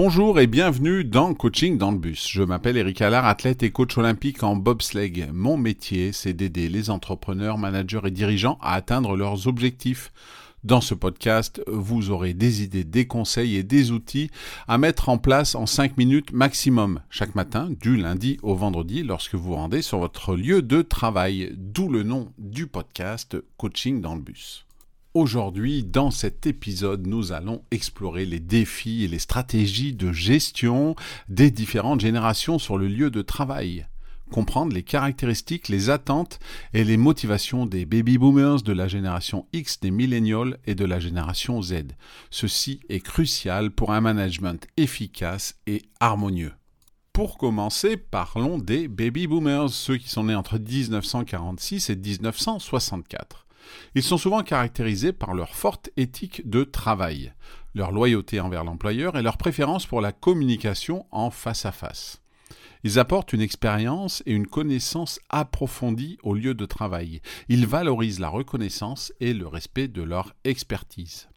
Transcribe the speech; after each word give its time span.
Bonjour 0.00 0.38
et 0.38 0.46
bienvenue 0.46 1.02
dans 1.02 1.34
Coaching 1.34 1.76
dans 1.76 1.90
le 1.90 1.98
bus. 1.98 2.28
Je 2.30 2.44
m'appelle 2.44 2.76
Eric 2.76 3.02
Allard, 3.02 3.26
athlète 3.26 3.64
et 3.64 3.72
coach 3.72 3.98
olympique 3.98 4.44
en 4.44 4.54
bobsleigh. 4.54 5.26
Mon 5.32 5.56
métier, 5.56 6.12
c'est 6.12 6.34
d'aider 6.34 6.68
les 6.68 6.88
entrepreneurs, 6.88 7.58
managers 7.58 8.02
et 8.04 8.12
dirigeants 8.12 8.58
à 8.62 8.74
atteindre 8.74 9.16
leurs 9.16 9.48
objectifs. 9.48 10.12
Dans 10.62 10.80
ce 10.80 10.94
podcast, 10.94 11.60
vous 11.66 12.10
aurez 12.10 12.32
des 12.32 12.62
idées, 12.62 12.84
des 12.84 13.08
conseils 13.08 13.56
et 13.56 13.64
des 13.64 13.90
outils 13.90 14.30
à 14.68 14.78
mettre 14.78 15.08
en 15.08 15.18
place 15.18 15.56
en 15.56 15.66
5 15.66 15.96
minutes 15.96 16.30
maximum 16.30 17.00
chaque 17.10 17.34
matin, 17.34 17.68
du 17.68 17.96
lundi 17.96 18.38
au 18.44 18.54
vendredi, 18.54 19.02
lorsque 19.02 19.34
vous 19.34 19.56
rendez 19.56 19.82
sur 19.82 19.98
votre 19.98 20.36
lieu 20.36 20.62
de 20.62 20.80
travail. 20.80 21.52
D'où 21.56 21.88
le 21.88 22.04
nom 22.04 22.32
du 22.38 22.68
podcast 22.68 23.36
Coaching 23.56 24.00
dans 24.00 24.14
le 24.14 24.20
bus. 24.20 24.67
Aujourd'hui, 25.18 25.82
dans 25.82 26.12
cet 26.12 26.46
épisode, 26.46 27.08
nous 27.08 27.32
allons 27.32 27.64
explorer 27.72 28.24
les 28.24 28.38
défis 28.38 29.02
et 29.02 29.08
les 29.08 29.18
stratégies 29.18 29.92
de 29.92 30.12
gestion 30.12 30.94
des 31.28 31.50
différentes 31.50 32.00
générations 32.00 32.60
sur 32.60 32.78
le 32.78 32.86
lieu 32.86 33.10
de 33.10 33.20
travail. 33.20 33.88
Comprendre 34.30 34.72
les 34.72 34.84
caractéristiques, 34.84 35.68
les 35.68 35.90
attentes 35.90 36.38
et 36.72 36.84
les 36.84 36.96
motivations 36.96 37.66
des 37.66 37.84
baby 37.84 38.16
boomers, 38.16 38.62
de 38.62 38.72
la 38.72 38.86
génération 38.86 39.48
X, 39.52 39.80
des 39.80 39.90
millennials 39.90 40.56
et 40.66 40.76
de 40.76 40.84
la 40.84 41.00
génération 41.00 41.60
Z. 41.62 41.96
Ceci 42.30 42.78
est 42.88 43.00
crucial 43.00 43.72
pour 43.72 43.90
un 43.90 44.00
management 44.00 44.68
efficace 44.76 45.56
et 45.66 45.82
harmonieux. 45.98 46.52
Pour 47.12 47.38
commencer, 47.38 47.96
parlons 47.96 48.56
des 48.56 48.86
baby 48.86 49.26
boomers, 49.26 49.70
ceux 49.70 49.96
qui 49.96 50.10
sont 50.10 50.22
nés 50.22 50.36
entre 50.36 50.58
1946 50.58 51.90
et 51.90 51.96
1964. 51.96 53.47
Ils 53.94 54.02
sont 54.02 54.18
souvent 54.18 54.42
caractérisés 54.42 55.12
par 55.12 55.34
leur 55.34 55.54
forte 55.54 55.90
éthique 55.96 56.48
de 56.48 56.64
travail, 56.64 57.32
leur 57.74 57.92
loyauté 57.92 58.40
envers 58.40 58.64
l'employeur 58.64 59.16
et 59.16 59.22
leur 59.22 59.36
préférence 59.36 59.86
pour 59.86 60.00
la 60.00 60.12
communication 60.12 61.06
en 61.10 61.30
face 61.30 61.66
à 61.66 61.72
face. 61.72 62.20
Ils 62.84 62.98
apportent 62.98 63.32
une 63.32 63.40
expérience 63.40 64.22
et 64.26 64.32
une 64.32 64.46
connaissance 64.46 65.20
approfondie 65.30 66.18
au 66.22 66.34
lieu 66.34 66.54
de 66.54 66.66
travail. 66.66 67.20
Ils 67.48 67.66
valorisent 67.66 68.20
la 68.20 68.28
reconnaissance 68.28 69.12
et 69.20 69.34
le 69.34 69.46
respect 69.46 69.88
de 69.88 70.02
leur 70.02 70.34
expertise. 70.44 71.28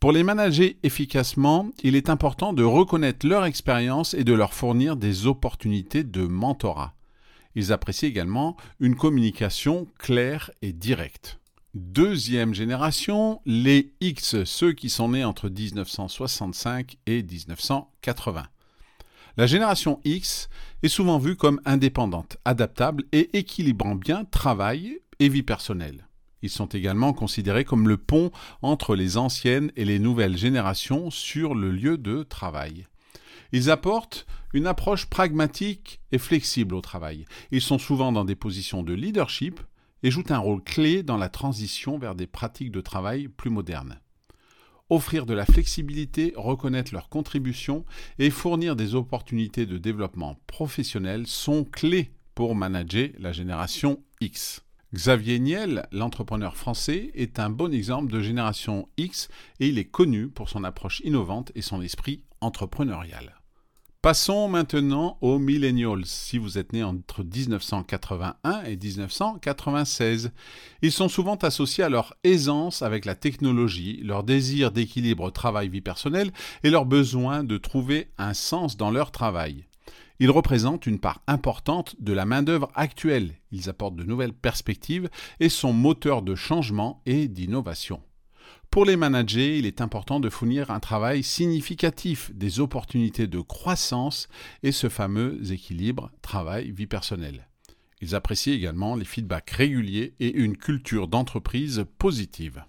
Pour 0.00 0.12
les 0.12 0.22
manager 0.22 0.70
efficacement, 0.84 1.70
il 1.82 1.96
est 1.96 2.08
important 2.08 2.52
de 2.52 2.62
reconnaître 2.62 3.26
leur 3.26 3.44
expérience 3.44 4.14
et 4.14 4.22
de 4.22 4.32
leur 4.32 4.54
fournir 4.54 4.96
des 4.96 5.26
opportunités 5.26 6.04
de 6.04 6.24
mentorat. 6.24 6.94
Ils 7.56 7.72
apprécient 7.72 8.08
également 8.08 8.56
une 8.78 8.94
communication 8.94 9.88
claire 9.98 10.52
et 10.62 10.72
directe. 10.72 11.40
Deuxième 11.80 12.54
génération, 12.54 13.40
les 13.46 13.92
X, 14.00 14.42
ceux 14.42 14.72
qui 14.72 14.90
sont 14.90 15.10
nés 15.10 15.24
entre 15.24 15.48
1965 15.48 16.96
et 17.06 17.22
1980. 17.22 18.46
La 19.36 19.46
génération 19.46 20.00
X 20.04 20.48
est 20.82 20.88
souvent 20.88 21.20
vue 21.20 21.36
comme 21.36 21.60
indépendante, 21.64 22.36
adaptable 22.44 23.04
et 23.12 23.38
équilibrant 23.38 23.94
bien 23.94 24.24
travail 24.24 24.98
et 25.20 25.28
vie 25.28 25.44
personnelle. 25.44 26.08
Ils 26.42 26.50
sont 26.50 26.66
également 26.66 27.12
considérés 27.12 27.64
comme 27.64 27.86
le 27.86 27.96
pont 27.96 28.32
entre 28.60 28.96
les 28.96 29.16
anciennes 29.16 29.70
et 29.76 29.84
les 29.84 30.00
nouvelles 30.00 30.36
générations 30.36 31.12
sur 31.12 31.54
le 31.54 31.70
lieu 31.70 31.96
de 31.96 32.24
travail. 32.24 32.88
Ils 33.52 33.70
apportent 33.70 34.26
une 34.52 34.66
approche 34.66 35.06
pragmatique 35.06 36.00
et 36.10 36.18
flexible 36.18 36.74
au 36.74 36.80
travail. 36.80 37.24
Ils 37.52 37.62
sont 37.62 37.78
souvent 37.78 38.10
dans 38.10 38.24
des 38.24 38.34
positions 38.34 38.82
de 38.82 38.94
leadership, 38.94 39.60
et 40.02 40.10
jouent 40.10 40.30
un 40.30 40.38
rôle 40.38 40.62
clé 40.62 41.02
dans 41.02 41.16
la 41.16 41.28
transition 41.28 41.98
vers 41.98 42.14
des 42.14 42.26
pratiques 42.26 42.72
de 42.72 42.80
travail 42.80 43.28
plus 43.28 43.50
modernes. 43.50 44.00
Offrir 44.90 45.26
de 45.26 45.34
la 45.34 45.44
flexibilité, 45.44 46.32
reconnaître 46.36 46.94
leurs 46.94 47.10
contributions 47.10 47.84
et 48.18 48.30
fournir 48.30 48.74
des 48.74 48.94
opportunités 48.94 49.66
de 49.66 49.76
développement 49.76 50.40
professionnel 50.46 51.26
sont 51.26 51.64
clés 51.64 52.10
pour 52.34 52.54
manager 52.54 53.10
la 53.18 53.32
génération 53.32 54.02
X. 54.20 54.64
Xavier 54.94 55.38
Niel, 55.38 55.86
l'entrepreneur 55.92 56.56
français, 56.56 57.10
est 57.14 57.38
un 57.38 57.50
bon 57.50 57.74
exemple 57.74 58.10
de 58.10 58.20
génération 58.20 58.88
X 58.96 59.28
et 59.60 59.68
il 59.68 59.78
est 59.78 59.84
connu 59.84 60.28
pour 60.28 60.48
son 60.48 60.64
approche 60.64 61.00
innovante 61.04 61.52
et 61.54 61.60
son 61.60 61.82
esprit 61.82 62.22
entrepreneurial. 62.40 63.37
Passons 64.00 64.46
maintenant 64.46 65.18
aux 65.22 65.40
millennials, 65.40 66.06
si 66.06 66.38
vous 66.38 66.56
êtes 66.56 66.72
né 66.72 66.84
entre 66.84 67.24
1981 67.24 68.62
et 68.62 68.76
1996. 68.76 70.30
Ils 70.82 70.92
sont 70.92 71.08
souvent 71.08 71.34
associés 71.34 71.82
à 71.82 71.88
leur 71.88 72.14
aisance 72.22 72.82
avec 72.82 73.04
la 73.04 73.16
technologie, 73.16 74.00
leur 74.04 74.22
désir 74.22 74.70
d'équilibre 74.70 75.32
travail-vie 75.32 75.80
personnelle 75.80 76.30
et 76.62 76.70
leur 76.70 76.86
besoin 76.86 77.42
de 77.42 77.58
trouver 77.58 78.12
un 78.18 78.34
sens 78.34 78.76
dans 78.76 78.92
leur 78.92 79.10
travail. 79.10 79.66
Ils 80.20 80.30
représentent 80.30 80.86
une 80.86 81.00
part 81.00 81.20
importante 81.26 81.96
de 81.98 82.12
la 82.12 82.24
main-d'œuvre 82.24 82.70
actuelle. 82.76 83.34
Ils 83.50 83.68
apportent 83.68 83.96
de 83.96 84.04
nouvelles 84.04 84.32
perspectives 84.32 85.10
et 85.40 85.48
sont 85.48 85.72
moteurs 85.72 86.22
de 86.22 86.36
changement 86.36 87.02
et 87.04 87.26
d'innovation. 87.26 88.00
Pour 88.70 88.84
les 88.84 88.96
managers, 88.96 89.58
il 89.58 89.64
est 89.64 89.80
important 89.80 90.20
de 90.20 90.28
fournir 90.28 90.70
un 90.70 90.78
travail 90.78 91.22
significatif, 91.22 92.30
des 92.34 92.60
opportunités 92.60 93.26
de 93.26 93.40
croissance 93.40 94.28
et 94.62 94.72
ce 94.72 94.90
fameux 94.90 95.40
équilibre 95.50 96.10
travail-vie 96.20 96.86
personnelle. 96.86 97.48
Ils 98.02 98.14
apprécient 98.14 98.52
également 98.52 98.94
les 98.94 99.06
feedbacks 99.06 99.50
réguliers 99.50 100.14
et 100.20 100.32
une 100.32 100.56
culture 100.56 101.08
d'entreprise 101.08 101.86
positive. 101.98 102.62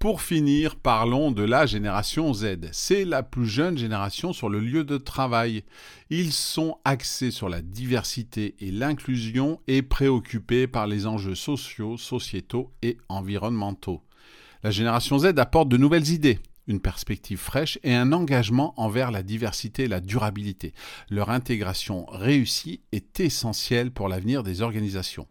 Pour 0.00 0.20
finir, 0.20 0.76
parlons 0.76 1.30
de 1.30 1.42
la 1.42 1.64
génération 1.64 2.34
Z. 2.34 2.58
C'est 2.72 3.06
la 3.06 3.22
plus 3.22 3.46
jeune 3.46 3.78
génération 3.78 4.34
sur 4.34 4.50
le 4.50 4.58
lieu 4.58 4.84
de 4.84 4.98
travail. 4.98 5.64
Ils 6.10 6.32
sont 6.32 6.76
axés 6.84 7.30
sur 7.30 7.48
la 7.48 7.62
diversité 7.62 8.54
et 8.58 8.70
l'inclusion 8.70 9.60
et 9.66 9.80
préoccupés 9.80 10.66
par 10.66 10.86
les 10.86 11.06
enjeux 11.06 11.36
sociaux, 11.36 11.96
sociétaux 11.96 12.72
et 12.82 12.98
environnementaux. 13.08 14.02
La 14.64 14.70
génération 14.70 15.18
Z 15.18 15.26
apporte 15.36 15.68
de 15.68 15.76
nouvelles 15.76 16.08
idées, 16.08 16.38
une 16.68 16.80
perspective 16.80 17.36
fraîche 17.36 17.78
et 17.82 17.94
un 17.94 18.12
engagement 18.12 18.72
envers 18.80 19.10
la 19.10 19.22
diversité 19.22 19.82
et 19.82 19.88
la 19.88 20.00
durabilité. 20.00 20.72
Leur 21.10 21.28
intégration 21.28 22.06
réussie 22.06 22.80
est 22.90 23.20
essentielle 23.20 23.90
pour 23.90 24.08
l'avenir 24.08 24.42
des 24.42 24.62
organisations. 24.62 25.28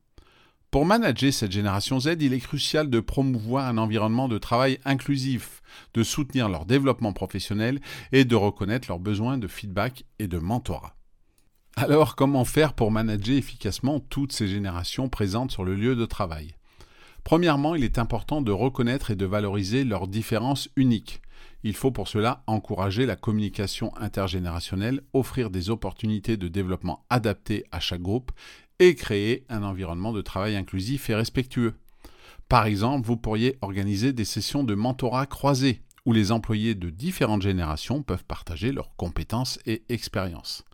Pour 0.69 0.85
manager 0.85 1.33
cette 1.33 1.51
génération 1.51 1.99
Z, 1.99 2.17
il 2.19 2.31
est 2.31 2.39
crucial 2.39 2.91
de 2.91 2.99
promouvoir 2.99 3.67
un 3.67 3.79
environnement 3.79 4.27
de 4.27 4.37
travail 4.37 4.77
inclusif, 4.85 5.63
de 5.95 6.03
soutenir 6.03 6.47
leur 6.47 6.67
développement 6.67 7.11
professionnel 7.11 7.79
et 8.11 8.25
de 8.25 8.35
reconnaître 8.35 8.87
leurs 8.87 8.99
besoins 8.99 9.39
de 9.39 9.47
feedback 9.47 10.05
et 10.19 10.27
de 10.27 10.37
mentorat. 10.37 10.95
Alors, 11.75 12.15
comment 12.15 12.45
faire 12.45 12.73
pour 12.73 12.91
manager 12.91 13.35
efficacement 13.35 13.99
toutes 13.99 14.31
ces 14.31 14.47
générations 14.47 15.09
présentes 15.09 15.49
sur 15.49 15.63
le 15.63 15.73
lieu 15.73 15.95
de 15.95 16.05
travail? 16.05 16.53
Premièrement, 17.23 17.75
il 17.75 17.83
est 17.83 17.99
important 17.99 18.41
de 18.41 18.51
reconnaître 18.51 19.11
et 19.11 19.15
de 19.15 19.25
valoriser 19.25 19.83
leurs 19.85 20.07
différences 20.07 20.69
uniques. 20.75 21.21
Il 21.63 21.75
faut 21.75 21.91
pour 21.91 22.09
cela 22.09 22.43
encourager 22.47 23.05
la 23.05 23.15
communication 23.15 23.95
intergénérationnelle, 23.95 25.01
offrir 25.13 25.49
des 25.49 25.69
opportunités 25.69 26.35
de 26.35 26.49
développement 26.49 27.05
adaptées 27.09 27.63
à 27.71 27.79
chaque 27.79 28.01
groupe 28.01 28.31
et 28.79 28.95
créer 28.95 29.45
un 29.47 29.63
environnement 29.63 30.11
de 30.11 30.21
travail 30.21 30.57
inclusif 30.57 31.09
et 31.09 31.15
respectueux. 31.15 31.75
Par 32.49 32.65
exemple, 32.65 33.07
vous 33.07 33.17
pourriez 33.17 33.57
organiser 33.61 34.11
des 34.11 34.25
sessions 34.25 34.65
de 34.65 34.75
mentorat 34.75 35.25
croisées 35.25 35.81
où 36.05 36.11
les 36.11 36.33
employés 36.33 36.75
de 36.75 36.89
différentes 36.89 37.41
générations 37.41 38.03
peuvent 38.03 38.25
partager 38.25 38.73
leurs 38.73 38.93
compétences 38.97 39.57
et 39.65 39.83
expériences. 39.87 40.65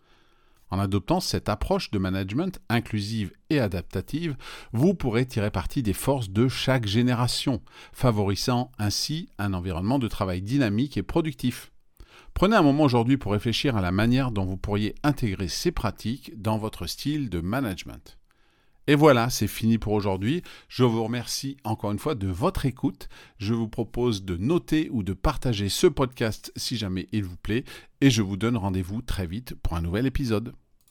En 0.70 0.78
adoptant 0.78 1.20
cette 1.20 1.48
approche 1.48 1.90
de 1.90 1.98
management 1.98 2.60
inclusive 2.68 3.32
et 3.50 3.58
adaptative, 3.58 4.36
vous 4.72 4.94
pourrez 4.94 5.26
tirer 5.26 5.50
parti 5.50 5.82
des 5.82 5.92
forces 5.92 6.30
de 6.30 6.48
chaque 6.48 6.86
génération, 6.86 7.60
favorisant 7.92 8.70
ainsi 8.78 9.28
un 9.38 9.52
environnement 9.52 9.98
de 9.98 10.08
travail 10.08 10.42
dynamique 10.42 10.96
et 10.96 11.02
productif. 11.02 11.72
Prenez 12.34 12.56
un 12.56 12.62
moment 12.62 12.84
aujourd'hui 12.84 13.16
pour 13.16 13.32
réfléchir 13.32 13.76
à 13.76 13.80
la 13.80 13.92
manière 13.92 14.30
dont 14.30 14.44
vous 14.44 14.56
pourriez 14.56 14.94
intégrer 15.02 15.48
ces 15.48 15.72
pratiques 15.72 16.40
dans 16.40 16.58
votre 16.58 16.86
style 16.86 17.28
de 17.28 17.40
management. 17.40 18.16
Et 18.86 18.94
voilà, 18.94 19.30
c'est 19.30 19.46
fini 19.46 19.78
pour 19.78 19.92
aujourd'hui. 19.92 20.42
Je 20.68 20.84
vous 20.84 21.04
remercie 21.04 21.56
encore 21.64 21.92
une 21.92 21.98
fois 21.98 22.14
de 22.14 22.26
votre 22.26 22.66
écoute. 22.66 23.08
Je 23.38 23.54
vous 23.54 23.68
propose 23.68 24.24
de 24.24 24.36
noter 24.36 24.88
ou 24.90 25.02
de 25.02 25.12
partager 25.12 25.68
ce 25.68 25.86
podcast 25.86 26.52
si 26.56 26.76
jamais 26.76 27.06
il 27.12 27.24
vous 27.24 27.36
plaît. 27.36 27.64
Et 28.00 28.10
je 28.10 28.22
vous 28.22 28.36
donne 28.36 28.56
rendez-vous 28.56 29.02
très 29.02 29.26
vite 29.26 29.54
pour 29.62 29.76
un 29.76 29.82
nouvel 29.82 30.06
épisode. 30.06 30.54